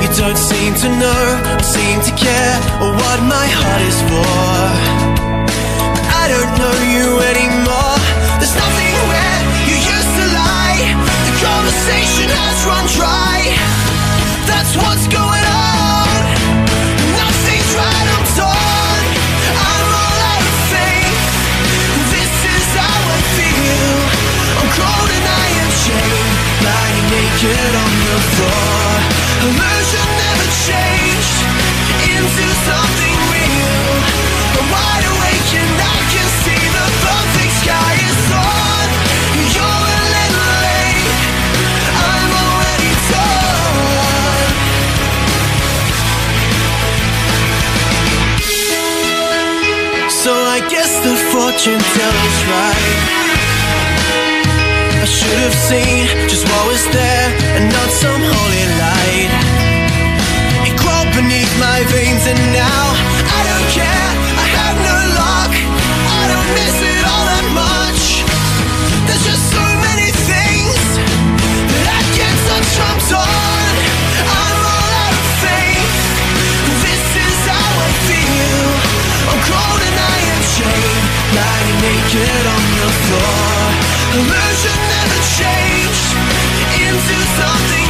You 0.02 0.08
don't 0.14 0.38
seem 0.38 0.74
to 0.78 0.88
know 1.02 1.24
or 1.50 1.62
seem 1.62 1.98
to 2.06 2.12
care 2.14 2.56
or 2.78 2.94
what 2.94 3.18
my 3.26 3.46
heart 3.50 3.82
is 3.82 3.98
for. 4.06 4.34
I 6.22 6.24
don't 6.30 6.52
know 6.54 6.76
you 6.94 7.18
anymore. 7.34 7.98
There's 8.38 8.54
nothing 8.54 8.94
where 9.10 9.38
you 9.66 9.74
used 9.74 10.12
to 10.22 10.26
lie. 10.38 10.78
The 11.26 11.34
conversation 11.42 12.28
has 12.30 12.58
run 12.62 12.84
dry. 12.94 13.38
That's 14.46 14.72
what's 14.78 15.06
going 15.10 15.34
on. 15.34 15.39
Naked 27.42 27.74
on 27.74 27.92
the 28.04 28.20
floor. 28.36 28.84
Illusion 29.48 30.08
never 30.20 30.48
changed 30.68 31.40
into 32.04 32.44
something 32.68 33.16
real. 33.32 33.96
I'm 34.60 34.68
wide 34.68 35.06
awake 35.08 35.50
and 35.56 35.72
I 35.80 35.98
can 36.12 36.28
see 36.44 36.60
the 36.60 36.86
perfect 37.00 37.52
sky 37.64 37.92
is 37.96 38.28
on. 38.36 38.88
You're 39.56 39.64
a 39.64 40.04
little 40.16 40.52
late. 40.68 41.16
I'm 42.12 42.30
already 42.44 42.92
torn. 43.08 44.52
So 50.10 50.32
I 50.34 50.60
guess 50.68 50.92
the 51.00 51.16
fortune 51.32 51.80
teller's 51.96 52.40
right. 52.52 52.99
I 55.00 55.04
should 55.08 55.40
have 55.40 55.56
seen 55.56 56.04
just 56.28 56.44
what 56.44 56.64
was 56.68 56.84
there 56.92 57.28
and 57.56 57.72
not 57.72 57.88
some 57.88 58.20
holy 58.20 58.66
light. 58.76 59.32
It 60.68 60.76
crawled 60.76 61.08
beneath 61.16 61.48
my 61.56 61.80
veins 61.88 62.28
and 62.28 62.36
now 62.52 62.84
I 63.24 63.40
don't 63.48 63.68
care. 63.72 64.08
I 64.36 64.46
have 64.60 64.76
no 64.76 64.96
luck. 65.16 65.52
I 66.20 66.22
don't 66.28 66.48
miss 66.52 66.76
it 66.84 67.00
all 67.08 67.24
that 67.32 67.46
much. 67.56 68.28
There's 69.08 69.24
just 69.24 69.44
so 69.56 69.64
many 69.88 70.12
things 70.28 70.76
that 71.72 71.86
I 71.96 72.02
can't 72.12 72.40
touch. 72.52 72.72
I'm 72.84 73.00
torn. 73.08 73.74
I'm 74.20 74.58
all 74.68 74.90
out 75.00 75.14
of 75.16 75.26
faith. 75.40 75.96
This 76.84 77.04
is 77.24 77.38
how 77.48 77.72
I 77.72 77.88
feel. 78.04 78.68
I'm 79.32 79.40
cold 79.48 79.80
and 79.80 79.96
I 79.96 80.18
am 80.28 80.42
chained, 80.60 81.06
lying 81.40 81.78
naked 81.88 82.44
on 82.52 82.64
the 82.84 82.90
floor. 83.08 83.99
Illusion 84.12 84.78
never 84.90 85.20
changed 85.38 86.10
into 86.82 87.16
something 87.38 87.89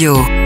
Radio. 0.00 0.39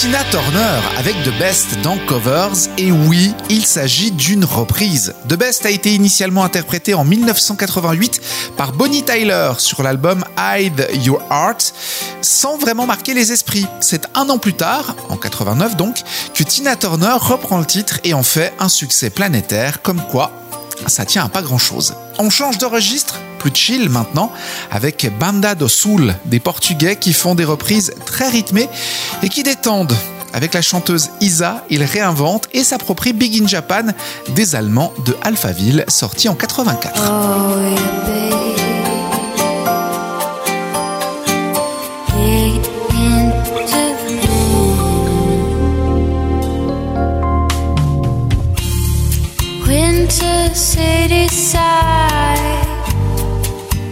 Tina 0.00 0.24
Turner 0.30 0.80
avec 0.96 1.14
The 1.24 1.38
Best 1.38 1.78
dans 1.82 1.98
Covers 2.06 2.70
et 2.78 2.90
oui, 2.90 3.34
il 3.50 3.66
s'agit 3.66 4.10
d'une 4.10 4.46
reprise. 4.46 5.12
The 5.28 5.34
Best 5.34 5.66
a 5.66 5.70
été 5.70 5.94
initialement 5.94 6.42
interprété 6.42 6.94
en 6.94 7.04
1988 7.04 8.18
par 8.56 8.72
Bonnie 8.72 9.02
Tyler 9.02 9.52
sur 9.58 9.82
l'album 9.82 10.24
Hide 10.38 10.88
Your 11.04 11.20
Heart 11.30 11.74
sans 12.22 12.56
vraiment 12.56 12.86
marquer 12.86 13.12
les 13.12 13.30
esprits. 13.30 13.66
C'est 13.80 14.06
un 14.14 14.30
an 14.30 14.38
plus 14.38 14.54
tard, 14.54 14.96
en 15.10 15.18
89 15.18 15.76
donc, 15.76 15.98
que 16.32 16.44
Tina 16.44 16.76
Turner 16.76 17.16
reprend 17.18 17.58
le 17.58 17.66
titre 17.66 18.00
et 18.02 18.14
en 18.14 18.22
fait 18.22 18.54
un 18.58 18.70
succès 18.70 19.10
planétaire 19.10 19.82
comme 19.82 20.00
quoi 20.10 20.32
ça 20.86 21.04
tient 21.04 21.26
à 21.26 21.28
pas 21.28 21.42
grand 21.42 21.58
chose. 21.58 21.94
On 22.22 22.28
change 22.28 22.58
de 22.58 22.66
registre, 22.66 23.18
plus 23.38 23.50
chill 23.54 23.88
maintenant, 23.88 24.30
avec 24.70 25.10
Banda 25.18 25.54
do 25.54 25.68
Sul, 25.68 26.14
des 26.26 26.38
Portugais 26.38 26.96
qui 26.96 27.14
font 27.14 27.34
des 27.34 27.46
reprises 27.46 27.94
très 28.04 28.28
rythmées 28.28 28.68
et 29.22 29.30
qui 29.30 29.42
détendent. 29.42 29.96
Avec 30.34 30.52
la 30.52 30.60
chanteuse 30.60 31.08
Isa, 31.22 31.64
il 31.70 31.82
réinvente 31.82 32.46
et 32.52 32.62
s'approprie 32.62 33.14
Big 33.14 33.42
in 33.42 33.46
Japan 33.46 33.86
des 34.34 34.54
Allemands 34.54 34.92
de 35.06 35.16
Alphaville, 35.22 35.86
sorti 35.88 36.28
en 36.28 36.34
84. 36.34 37.00
Winter 37.56 38.49
city 50.54 51.28
side, 51.28 52.66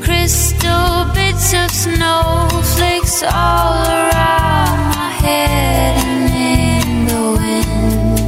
crystal 0.03 1.05
bits 1.15 1.55
of 1.55 1.71
snowflakes 1.71 3.23
all 3.23 3.85
around 3.87 4.79
my 4.97 5.11
head 5.23 5.97
and 6.05 6.31
in 6.35 7.07
the 7.07 7.23
wind. 7.39 8.19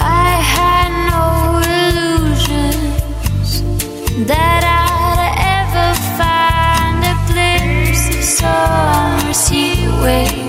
I 0.00 0.32
had 0.54 0.90
no 1.12 1.24
illusions 1.88 3.62
that 4.26 4.62
I'd 4.84 5.20
ever 5.58 5.88
find 6.18 6.98
a 7.12 7.14
glimpse 7.32 8.04
of 8.16 8.22
summer 8.24 9.34
sea 9.34 9.88
waves 10.02 10.45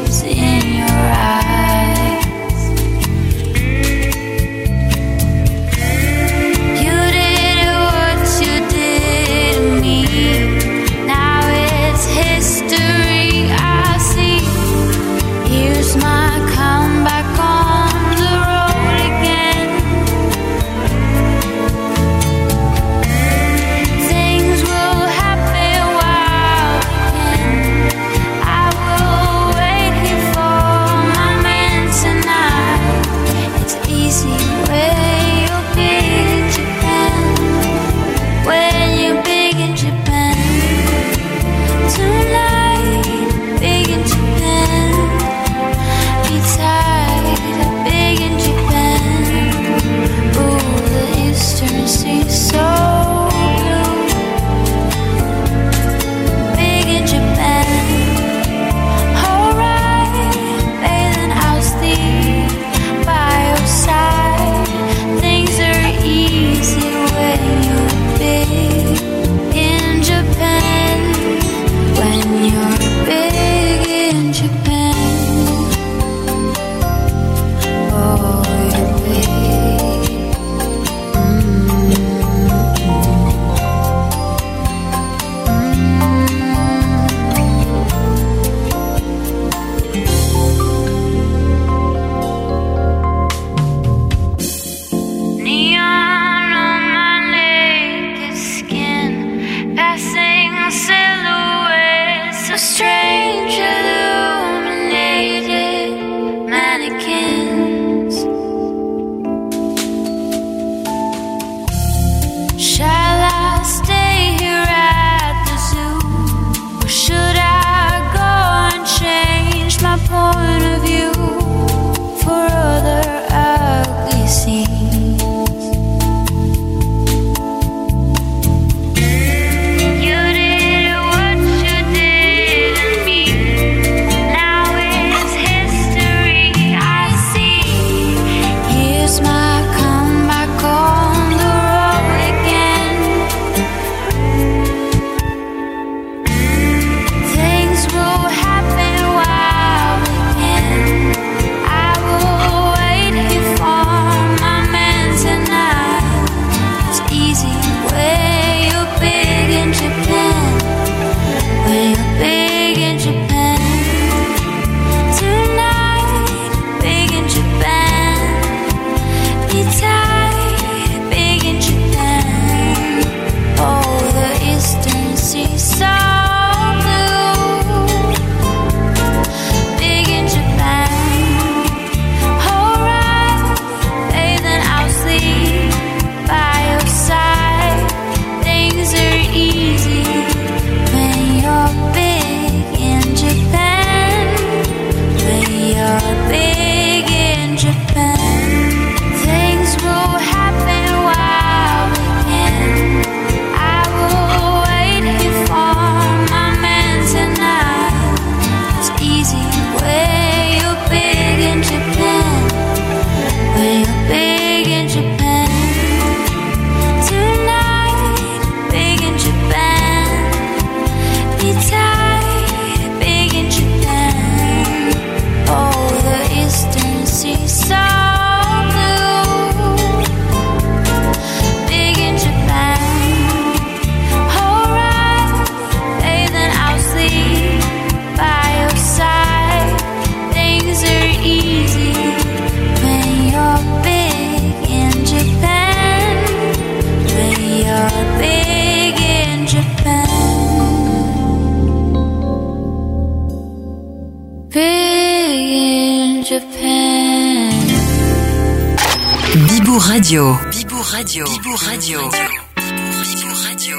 Bibou 259.48 259.78
Radio. 259.78 260.38
Bibou 260.52 260.82
Radio. 260.82 261.26
Bibou 261.26 261.56
Radio. 261.56 262.10
Bibou 262.10 263.34
Radio. 263.44 263.78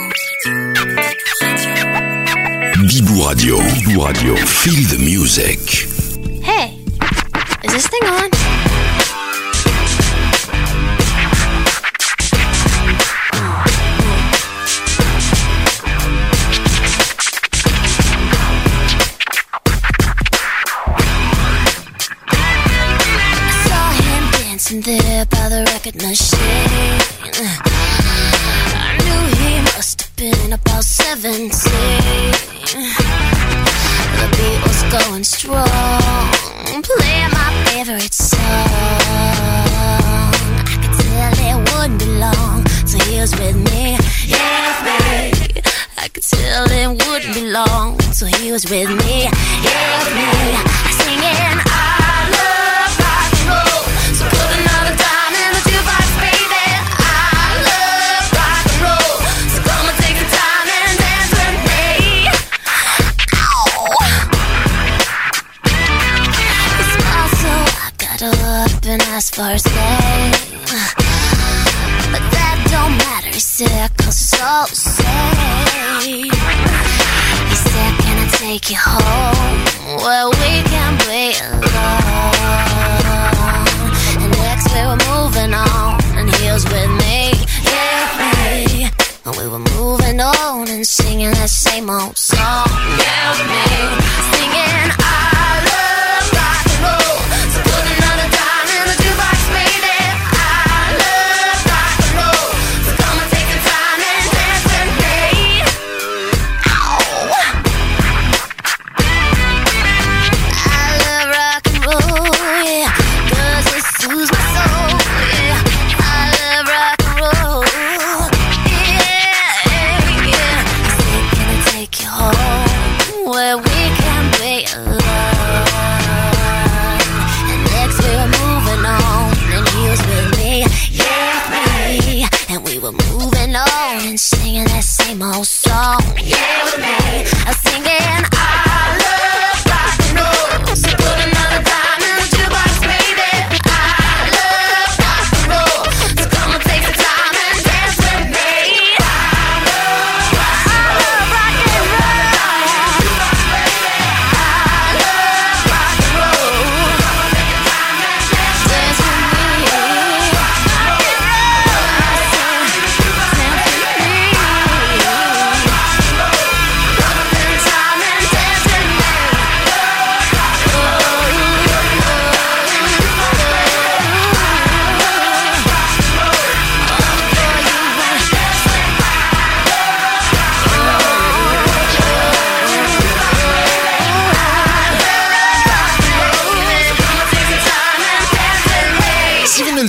Bibou 2.86 3.22
Radio. 3.22 3.58
Bibou 3.58 4.00
Radio. 4.00 4.36
Feel 4.46 4.86
the 4.88 4.98
music. 4.98 5.88
Hey, 6.42 6.78
is 7.64 7.72
this 7.72 7.86
thing 7.88 8.04
on? 8.04 8.37
dancing 24.68 24.80
there 24.82 25.24
by 25.26 25.48
the 25.48 25.64
record 25.72 25.94
machine. 25.96 26.47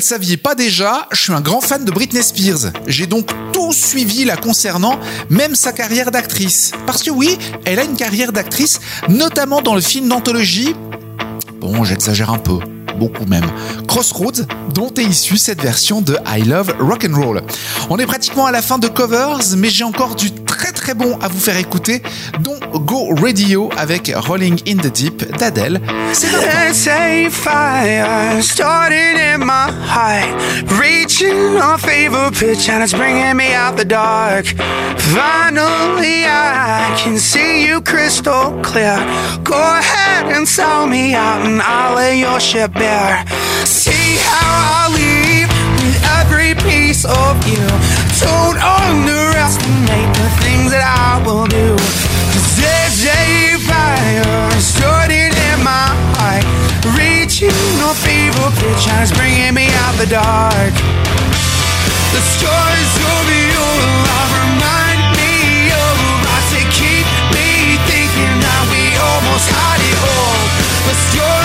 Saviez 0.10 0.38
pas 0.38 0.56
déjà, 0.56 1.08
je 1.12 1.22
suis 1.22 1.34
un 1.34 1.40
grand 1.40 1.62
fan 1.62 1.86
de 1.86 1.92
Britney 1.92 2.24
Spears. 2.24 2.72
J'ai 2.88 3.06
donc 3.06 3.30
tout 3.54 3.72
suivi 3.72 4.26
la 4.26 4.38
concernant, 4.38 5.00
même 5.30 5.54
sa 5.54 5.72
carrière 5.72 6.10
d'actrice. 6.10 6.72
Parce 6.88 7.04
que 7.04 7.12
oui, 7.12 7.38
elle 7.64 7.78
a 7.78 7.84
une 7.84 7.96
carrière 7.96 8.32
d'actrice, 8.32 8.80
notamment 9.08 9.62
dans 9.62 9.76
le 9.76 9.82
film 9.82 10.08
d'anthologie. 10.08 10.74
Bon, 11.60 11.84
j'exagère 11.84 12.32
un 12.32 12.40
peu 12.40 12.58
beaucoup 12.98 13.26
même. 13.26 13.46
Crossroads, 13.88 14.46
dont 14.74 14.92
est 14.96 15.04
issue 15.04 15.38
cette 15.38 15.62
version 15.62 16.02
de 16.02 16.18
I 16.28 16.44
Love 16.44 16.74
Rock'n'Roll. 16.80 17.42
On 17.90 17.98
est 17.98 18.06
pratiquement 18.06 18.46
à 18.46 18.52
la 18.52 18.62
fin 18.62 18.78
de 18.78 18.88
covers, 18.88 19.56
mais 19.58 19.70
j'ai 19.70 19.84
encore 19.84 20.16
du 20.16 20.32
très 20.32 20.72
très 20.72 20.94
bon 20.94 21.18
à 21.22 21.28
vous 21.28 21.40
faire 21.40 21.58
écouter, 21.58 22.04
dont 22.42 22.59
Go 22.74 23.14
Radio 23.22 23.70
avec 23.78 24.12
Rolling 24.16 24.60
in 24.68 24.78
the 24.78 24.92
Deep 24.92 25.26
d'Adèle. 25.38 25.82
C'est 26.14 27.30
fire 27.30 28.42
started 28.42 29.18
in 29.18 29.40
my 29.40 29.72
heart, 29.88 30.28
reaching 30.80 31.58
a 31.58 31.78
fever 31.78 32.30
pitch, 32.32 32.70
and 32.70 32.84
it's 32.84 32.94
bringing 32.94 33.36
me 33.36 33.54
out 33.54 33.76
the 33.78 33.86
dark. 33.86 34.46
Finally, 34.98 36.26
I 36.26 36.94
can 36.98 37.18
see 37.18 37.66
you 37.66 37.82
crystal 37.82 38.54
clear. 38.62 38.98
Go 39.44 39.56
ahead 39.56 40.36
and 40.36 40.48
sell 40.48 40.88
me 40.88 41.16
out, 41.16 41.46
and 41.46 41.62
I'll 41.62 41.96
lay 41.96 42.20
your 42.20 42.40
ship 42.40 42.74
bare. 42.74 43.26
See 43.66 44.18
how 44.22 44.88
I 44.88 44.94
leave 44.94 45.50
with 45.84 45.98
every 46.20 46.56
piece 46.70 47.06
of 47.06 47.36
you. 47.48 47.66
Don't 48.22 48.58
underestimate 48.62 50.14
the 50.16 50.30
things 50.42 50.72
that 50.72 50.84
I 50.86 51.24
will 51.26 51.48
do. 51.48 52.09
Fire 54.00 54.62
started 54.62 55.36
in 55.52 55.60
my 55.60 55.92
heart, 56.16 56.48
reaching 56.96 57.52
a 57.52 57.92
fever 57.92 58.48
pitch, 58.60 58.88
and 58.88 59.04
it's 59.04 59.12
bringing 59.12 59.54
me 59.54 59.68
out 59.84 59.96
the 60.00 60.08
dark. 60.08 60.74
The 62.16 62.24
stories 62.24 62.94
of 62.96 63.24
your 63.28 63.76
love 64.08 64.32
remind 64.40 65.00
me 65.20 65.36
of 65.76 65.96
us. 66.32 66.48
They 66.56 66.68
keep 66.72 67.08
me 67.36 67.76
thinking 67.92 68.36
that 68.40 68.64
we 68.72 68.84
almost 68.96 69.52
had 69.52 69.80
it 69.84 70.00
all. 70.00 70.48
The 70.88 70.96
stories 71.12 71.39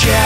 won't 0.00 0.21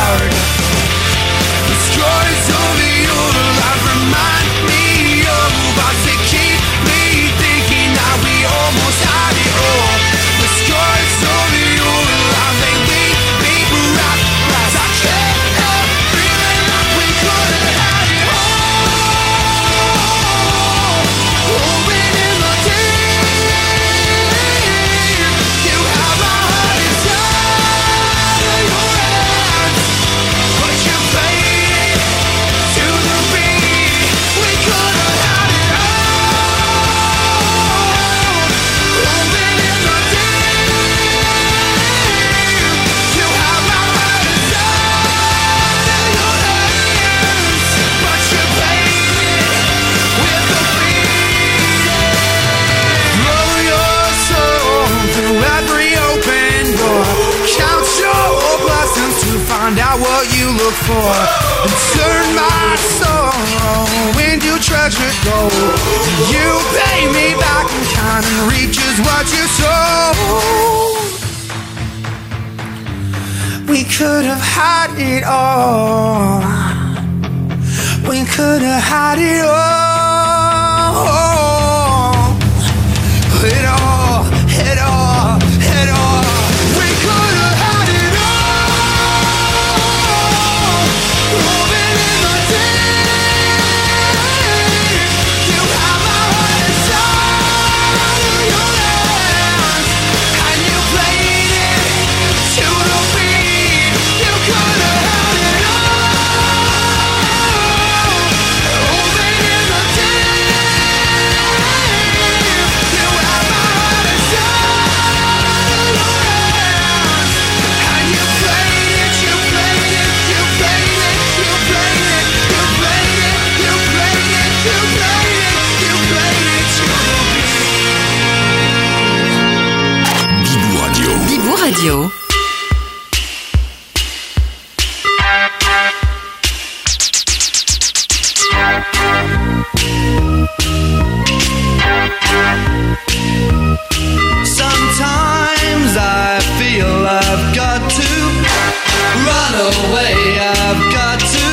away. 149.56 150.14
I've 150.38 150.82
got 150.92 151.18
to 151.20 151.46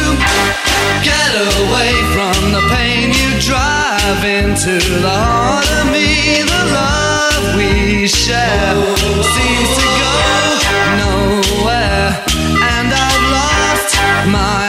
get 1.04 1.32
away 1.36 1.92
from 2.14 2.52
the 2.56 2.64
pain 2.76 3.12
you 3.12 3.30
drive 3.40 4.24
into 4.24 4.76
the 5.02 5.16
heart 5.26 5.68
of 5.80 5.86
me. 5.92 6.44
The 6.44 6.64
love 6.80 7.56
we 7.58 8.08
share 8.08 8.76
seems 9.36 9.72
to 9.80 9.88
go 10.04 10.16
nowhere, 11.04 12.10
and 12.76 12.88
I've 12.92 13.26
lost 13.38 13.92
my 14.32 14.63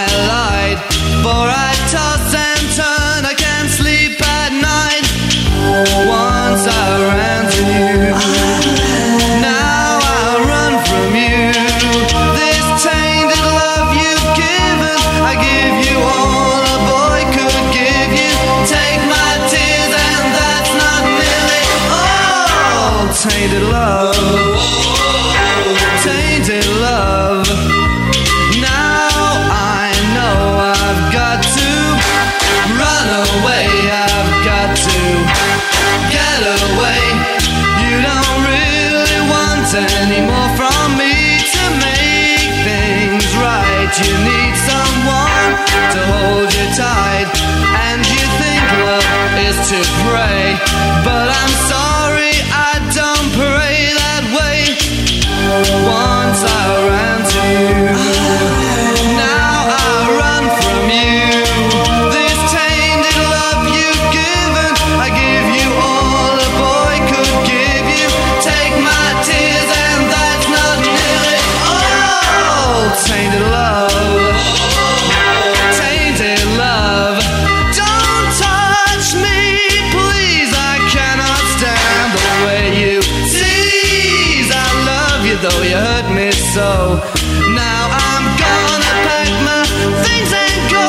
so. 86.54 87.02
Now 87.50 87.90
I'm 87.90 88.24
gonna 88.38 88.94
pack 89.02 89.28
my 89.42 89.66
things 90.06 90.30
and 90.30 90.60
go. 90.70 90.86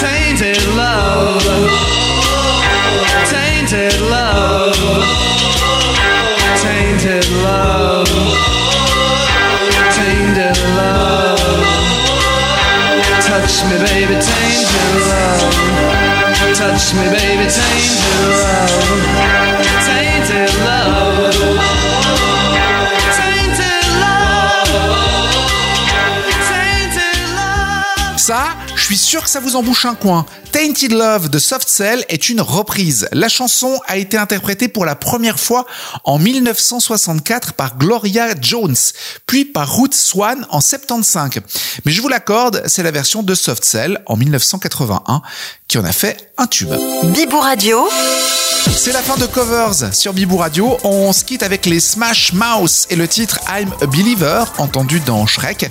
Tainted 0.00 0.64
love, 0.72 1.44
tainted 3.28 4.00
love, 4.08 4.72
tainted 6.64 7.28
love, 7.44 8.08
tainted 9.92 10.58
love. 10.80 11.40
Touch 13.20 13.54
me, 13.68 13.76
baby, 13.84 14.16
tainted 14.16 14.92
love. 15.12 15.52
Touch 16.56 16.94
me, 16.96 17.04
baby, 17.12 17.46
tainted 17.52 18.20
love. 18.32 19.45
Sûr 29.06 29.22
que 29.22 29.30
ça 29.30 29.38
vous 29.38 29.54
embouche 29.54 29.84
un 29.84 29.94
coin. 29.94 30.26
Tainted 30.50 30.90
Love 30.90 31.28
de 31.30 31.38
Soft 31.38 31.68
Cell 31.68 32.04
est 32.08 32.28
une 32.28 32.40
reprise. 32.40 33.08
La 33.12 33.28
chanson 33.28 33.78
a 33.86 33.98
été 33.98 34.16
interprétée 34.16 34.66
pour 34.66 34.84
la 34.84 34.96
première 34.96 35.38
fois 35.38 35.64
en 36.02 36.18
1964 36.18 37.52
par 37.52 37.78
Gloria 37.78 38.34
Jones, 38.40 38.74
puis 39.26 39.44
par 39.44 39.78
Ruth 39.78 39.94
Swan 39.94 40.44
en 40.50 40.60
75. 40.60 41.30
Mais 41.84 41.92
je 41.92 42.02
vous 42.02 42.08
l'accorde, 42.08 42.64
c'est 42.66 42.82
la 42.82 42.90
version 42.90 43.22
de 43.22 43.34
Soft 43.36 43.64
Cell 43.64 44.02
en 44.06 44.16
1981 44.16 45.22
qui 45.68 45.78
en 45.78 45.84
a 45.84 45.92
fait 45.92 46.32
un 46.38 46.46
tube. 46.46 46.72
Bibou 47.04 47.40
Radio. 47.40 47.88
C'est 48.74 48.92
la 48.92 49.00
fin 49.00 49.16
de 49.16 49.26
Covers 49.26 49.94
sur 49.94 50.12
Bibou 50.12 50.36
Radio. 50.36 50.76
On 50.84 51.12
se 51.12 51.24
quitte 51.24 51.42
avec 51.42 51.66
les 51.66 51.80
Smash 51.80 52.32
Mouth 52.34 52.86
et 52.90 52.96
le 52.96 53.08
titre 53.08 53.40
I'm 53.48 53.72
a 53.80 53.86
Believer, 53.86 54.44
entendu 54.58 55.00
dans 55.00 55.26
Shrek. 55.26 55.70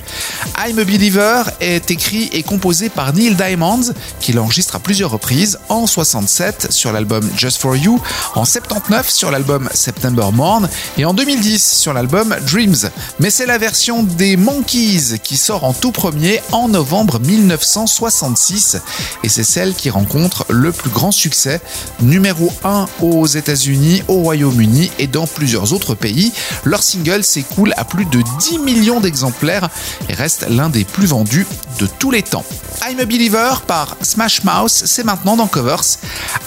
I'm 0.57 0.79
a 0.79 0.83
Believer 0.83 1.43
est 1.61 1.91
écrit 1.91 2.29
et 2.33 2.41
composé 2.41 2.89
par 2.89 3.13
Neil 3.13 3.35
Diamond, 3.35 3.81
qui 4.19 4.33
l'enregistre 4.33 4.75
à 4.75 4.79
plusieurs 4.79 5.11
reprises, 5.11 5.59
en 5.69 5.85
67 5.87 6.71
sur 6.71 6.91
l'album 6.91 7.29
Just 7.37 7.61
For 7.61 7.75
You, 7.75 8.01
en 8.33 8.43
79 8.43 9.09
sur 9.09 9.29
l'album 9.29 9.69
September 9.73 10.27
Morn 10.33 10.67
et 10.97 11.05
en 11.05 11.13
2010 11.13 11.77
sur 11.77 11.93
l'album 11.93 12.35
Dreams. 12.47 12.89
Mais 13.19 13.29
c'est 13.29 13.45
la 13.45 13.59
version 13.59 14.03
des 14.03 14.35
Monkeys 14.35 15.19
qui 15.23 15.37
sort 15.37 15.63
en 15.63 15.73
tout 15.73 15.91
premier 15.91 16.41
en 16.51 16.69
novembre 16.69 17.19
1966 17.19 18.77
et 19.23 19.29
c'est 19.29 19.43
celle 19.43 19.73
qui 19.75 19.84
rencontre 19.89 20.45
le 20.49 20.71
plus 20.71 20.89
grand 20.89 21.11
succès, 21.11 21.61
numéro 22.01 22.51
1 22.63 22.85
aux 23.01 23.25
États-Unis, 23.25 24.03
au 24.07 24.15
Royaume-Uni 24.15 24.91
et 24.99 25.07
dans 25.07 25.27
plusieurs 25.27 25.73
autres 25.73 25.95
pays. 25.95 26.31
Leur 26.63 26.83
single 26.83 27.23
s'écoule 27.23 27.73
à 27.77 27.85
plus 27.85 28.05
de 28.05 28.21
10 28.39 28.59
millions 28.59 28.99
d'exemplaires 28.99 29.69
et 30.09 30.13
reste 30.13 30.45
l'un 30.49 30.69
des 30.69 30.83
plus 30.83 31.07
vendus 31.07 31.45
de 31.79 31.87
tous 31.87 32.11
les 32.11 32.23
temps. 32.23 32.45
I'm 32.87 32.99
a 32.99 33.05
Believer 33.05 33.61
par 33.67 33.95
Smash 34.01 34.43
Mouth, 34.43 34.71
c'est 34.71 35.03
maintenant 35.03 35.35
dans 35.37 35.47
Covers. 35.47 35.83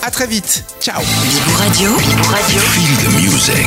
À 0.03 0.11
très 0.11 0.27
vite, 0.27 0.65
ciao 0.81 1.01
Bibou 1.01 1.57
Radio. 1.59 1.91
Bibou 1.97 2.29
Radio. 2.29 2.59
Feel 2.61 2.97
the 2.97 3.09
music. 3.23 3.67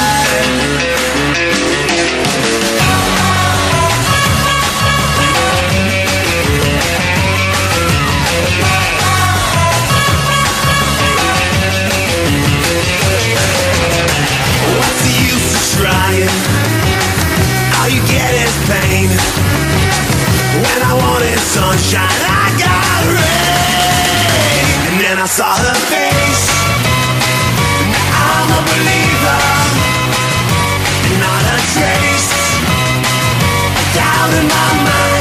sunshine, 21.41 22.21
I 22.21 22.45
got 22.61 23.01
rain. 23.17 24.67
And 24.87 24.95
then 25.01 25.17
I 25.17 25.25
saw 25.25 25.53
her 25.57 25.75
face. 25.89 26.45
Now 27.91 28.37
I'm 28.37 28.51
a 28.51 28.61
believer, 28.69 29.41
not 31.17 31.43
a 31.55 31.59
trace. 31.73 32.31
A 33.81 33.83
doubt 33.97 34.31
in 34.39 34.45
my 34.47 34.69
mind. 34.85 35.20